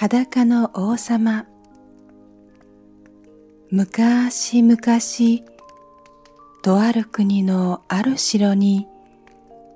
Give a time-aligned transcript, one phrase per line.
[0.00, 1.48] 裸の王様。
[3.72, 4.78] 昔々
[6.62, 8.86] とある国のある城に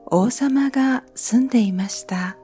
[0.07, 2.37] 王様が住んでいました。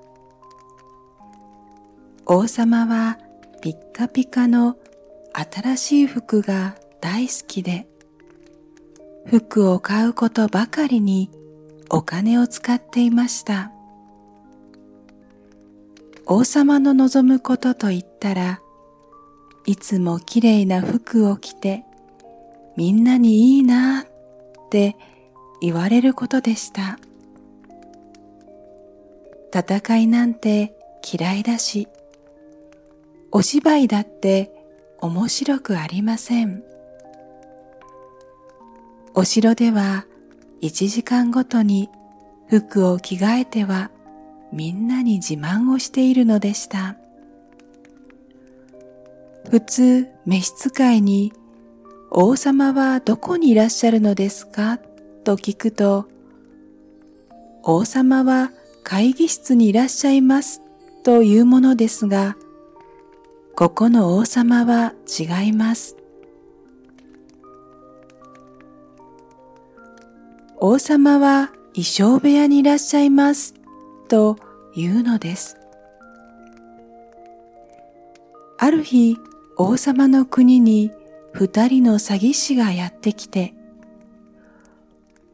[2.27, 3.17] 王様は
[3.61, 4.77] ピッカピカの
[5.33, 7.87] 新しい服が大好きで
[9.27, 11.31] 服を買うことばかりに
[11.91, 13.71] お金を使っていました。
[16.31, 18.61] 王様の望むことと言ったら、
[19.65, 21.85] いつもきれいな服を着て、
[22.77, 24.07] みんなにいいなっ
[24.71, 24.95] て
[25.63, 26.99] 言われることでした。
[29.55, 31.89] 戦いなんて嫌いだし、
[33.33, 34.53] お芝居だって
[35.01, 36.63] 面白くありません。
[39.15, 40.05] お城では
[40.61, 41.89] 1時間ごとに
[42.51, 43.91] 服を着替えては
[44.53, 46.97] みんなに自慢をしているのでした。
[49.51, 51.33] 普通、召使いに、
[52.11, 54.79] 王様はどこにいらっしゃるのですか？
[55.25, 56.09] と聞くと、
[57.63, 58.51] 王様は
[58.83, 60.63] 会議室にいらっしゃいます
[61.03, 62.37] というものですが、
[63.55, 65.97] ここの王様は違います。
[70.61, 73.55] 王様は衣装部屋にいらっしゃいます
[74.09, 74.39] と
[74.75, 75.57] 言うのです。
[78.59, 79.17] ある日、
[79.57, 80.91] 王様の国に
[81.33, 83.55] 二人の詐欺師がやってきて、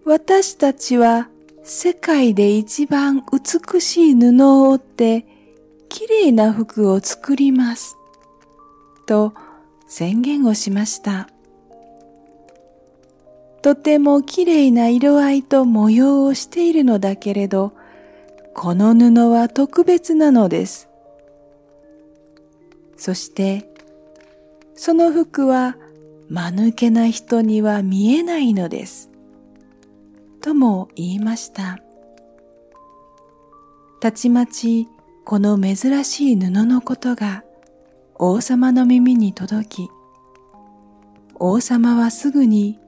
[0.04, 1.28] 私たちは
[1.62, 5.26] 世界で一番美しい布を織って
[5.88, 7.96] 綺麗な服を作ります。
[9.06, 9.32] と
[9.86, 11.28] 宣言をしました。
[13.62, 17.72] とても綺麗な色合いと模様をしているのだけれど、
[18.54, 20.88] この布は特別なのです。
[22.96, 23.68] そして、
[24.74, 25.76] その服は
[26.30, 29.10] 間抜けな人には見えないのです。
[30.40, 31.78] とも言いました。
[34.00, 34.88] たちまち
[35.24, 37.42] この珍しい布のことが
[38.14, 39.88] 王様の耳に届き、
[41.34, 42.78] 王様はすぐに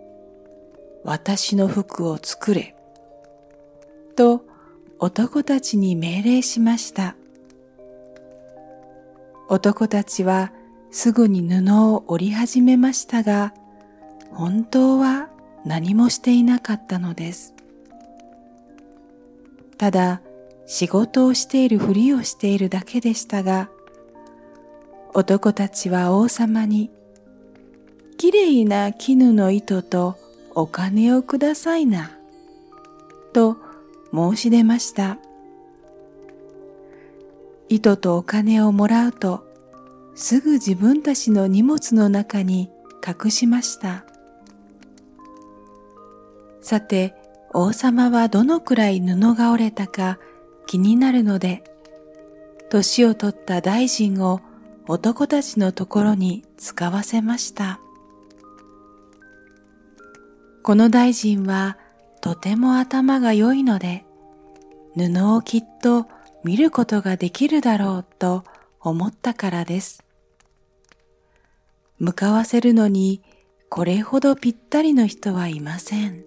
[1.03, 2.77] 私の服を作れ。
[4.15, 4.46] と
[4.99, 7.17] 男たちに命令しました。
[9.49, 10.53] 男たちは
[10.91, 13.53] すぐに布を織り始めましたが、
[14.31, 15.29] 本当は
[15.65, 17.55] 何もしていなかったのです。
[19.77, 20.23] ただ
[20.65, 23.69] 仕事をしているふりをしているだけでしたが、
[25.13, 26.91] 男たちは王様に、
[28.17, 30.17] きれいな絹の糸と
[30.55, 32.13] お金をくださいな。
[33.35, 33.66] と
[34.13, 35.19] 申し出ました。
[37.69, 39.47] 糸とお金をもらうと、
[40.15, 42.71] すぐ自分たちの荷物の中に
[43.07, 44.05] 隠しました。
[46.61, 47.15] さて、
[47.53, 50.19] 王様はどのくらい布が折れたか
[50.67, 51.65] 気になるので、
[52.71, 54.41] 年を取った大臣を
[54.89, 57.81] 男たちのところに使わせました。
[60.63, 61.77] この大臣は
[62.27, 64.05] とても頭が良いので、
[64.97, 66.09] 布をきっと
[66.43, 68.43] 見ることができるだろうと
[68.81, 70.03] 思ったからです。
[72.01, 73.23] 向かわせるのに
[73.69, 76.25] これほどぴったりの人はいません。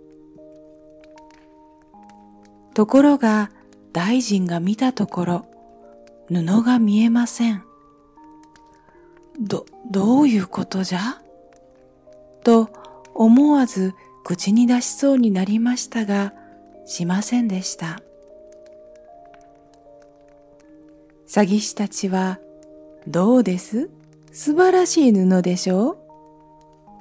[2.74, 3.52] ところが
[3.92, 5.46] 大臣が見たところ
[6.30, 7.62] 布が見えません。
[9.38, 11.20] ど、どういうことじゃ？
[12.46, 12.70] と
[13.14, 13.94] 思わず
[14.30, 16.36] 口に出しそうになりましたが、
[16.86, 18.00] しませんでした。
[21.28, 22.38] 詐欺師たちは、
[23.08, 23.90] どうです？
[24.32, 25.98] 素晴らしい布でしょう？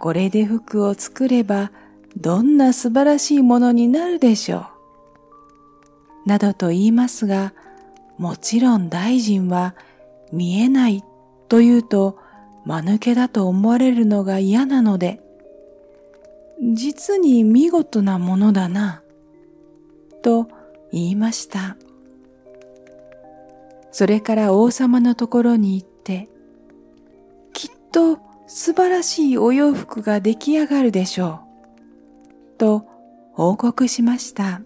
[0.01, 1.71] これで服を作れば、
[2.17, 4.65] どんな素晴らしいものになるでしょ
[6.25, 6.29] う？
[6.31, 7.53] などと言いますが、
[8.17, 9.75] もちろん大臣は
[10.33, 11.05] 見えない
[11.49, 12.19] と言うと
[12.65, 15.21] 間抜けだと思われるのが嫌なので、
[16.61, 19.03] 実に見事なものだな、
[20.23, 20.49] と
[20.93, 21.77] 言いました。
[23.91, 26.29] それから王様のところに行って、
[27.53, 31.41] きっと素晴らしいお洋服が出来上がるでしょ
[32.57, 32.85] う、と
[33.33, 34.61] 報告しました。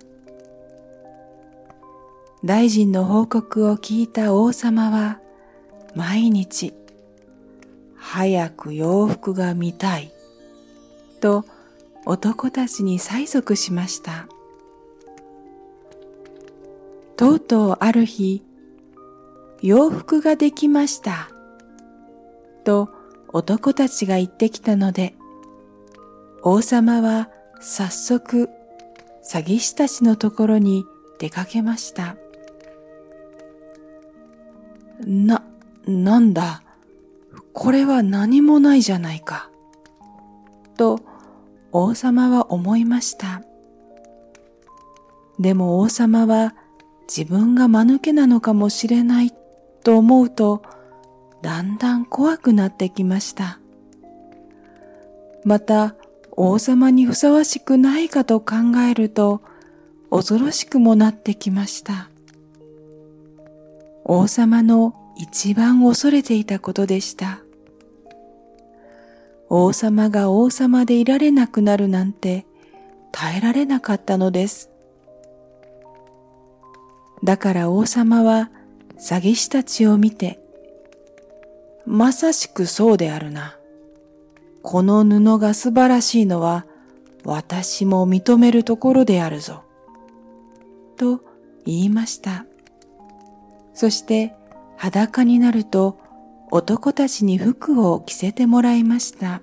[2.44, 5.20] 大臣の報告を聞いた王様は、
[5.94, 6.74] 毎日、
[7.94, 10.10] 早く洋服が見たい、
[11.20, 11.44] と
[12.04, 14.26] 男たちに催促しました。
[17.16, 18.42] とうとうある日、
[19.62, 21.30] 洋服ができました
[22.64, 22.88] と
[23.32, 25.14] 男たちが言ってきたので、
[26.42, 28.48] 王様は早速
[29.24, 30.84] 詐欺師たちのところに
[31.20, 32.16] 出かけました。
[35.06, 35.44] な、
[35.86, 36.64] なんだ、
[37.52, 39.51] これは何もないじゃないか。
[41.72, 43.42] 王様は思いました。
[45.38, 46.54] でも王様は
[47.08, 49.32] 自分が間抜けなのかもしれない
[49.82, 50.62] と思うと
[51.42, 53.58] だんだん怖くなってきました。
[55.44, 55.96] また
[56.30, 58.54] 王様にふさわしくないかと考
[58.88, 59.42] えると
[60.10, 62.08] 恐ろしくもなってきました。
[64.04, 67.41] 王様の一番恐れていたことでした。
[69.54, 72.46] 王様が王様でいられなくなるなんて
[73.12, 74.70] 耐えられなかったのです。
[77.22, 78.50] だから王様は
[78.98, 80.40] 詐欺師たちを見て、
[81.84, 83.58] まさしくそうであるな。
[84.62, 86.64] この布が素晴らしいのは
[87.22, 89.64] 私も認めるところであるぞ。
[90.96, 91.20] と
[91.66, 92.46] 言いました。
[93.74, 94.34] そして
[94.78, 95.98] 裸になると
[96.54, 99.40] 男たちに服を着せてもらいました。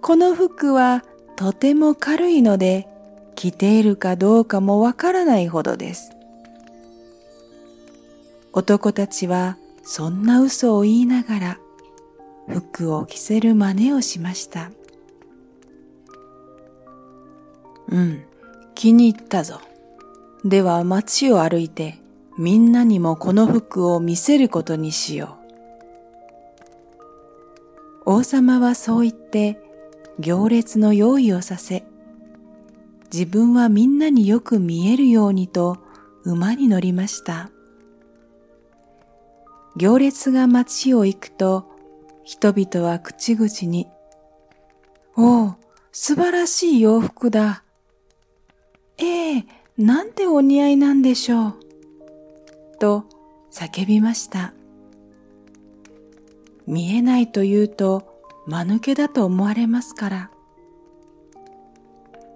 [0.00, 1.02] この服は
[1.34, 2.86] とても軽いので
[3.34, 6.12] 着ているかどうかもわからないほどです。
[8.52, 11.58] 男たちはそんな嘘を言いながら
[12.48, 14.70] 服を着せる真似をしました。
[17.88, 18.22] うん、
[18.76, 19.60] 気に入ったぞ。
[20.44, 21.98] では街を歩いて
[22.38, 25.36] みんなにもこの服を見せることにしよ
[28.06, 28.12] う。
[28.12, 29.60] 王様はそう言って
[30.18, 31.84] 行列の用意をさせ、
[33.12, 35.78] 自分はみんなによく見えるようにと
[36.24, 37.50] 馬に乗りました。
[39.76, 41.70] 行列が街を行くと
[42.24, 43.88] 人々は口々に、
[45.16, 45.54] おお、
[45.92, 47.64] 素晴らしい洋服だ。
[48.98, 51.59] ええ、なんてお似合いなんでしょう。
[52.80, 53.04] と
[53.52, 54.52] 叫びました。
[56.66, 58.02] 見えないと言うと
[58.46, 60.30] 間抜けだと思われますから。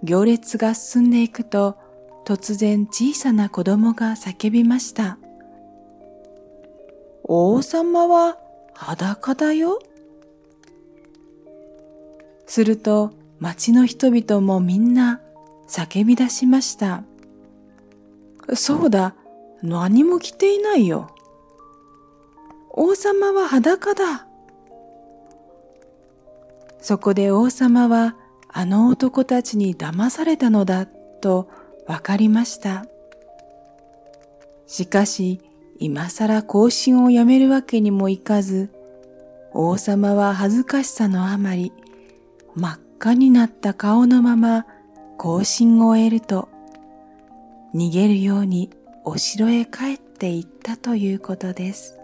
[0.02, 1.76] 行列が進んでいくと
[2.24, 5.18] 突然小さな子供が叫びました。
[7.24, 8.38] 王様は
[8.74, 9.80] 裸だよ。
[12.46, 15.20] すると町の人々もみんな
[15.66, 17.02] 叫び出しました。
[18.54, 19.14] そうだ、
[19.66, 21.10] 何も着ていないよ。
[22.70, 24.26] 王様は裸だ。
[26.82, 28.14] そこで王様は
[28.48, 31.48] あの男たちに騙されたのだと
[31.86, 32.84] わかりました。
[34.66, 35.40] しかし
[35.78, 38.70] 今更行進をやめるわけにもいかず、
[39.54, 41.72] 王様は恥ずかしさのあまり
[42.54, 44.66] 真っ赤になった顔のまま
[45.16, 46.50] 行進を終えると
[47.74, 48.68] 逃げるように
[49.06, 51.98] お城へ帰って行ったということです。